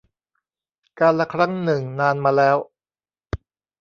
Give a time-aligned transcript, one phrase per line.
[0.99, 2.57] กาลครั้งหนึ่งนานมาแล้ว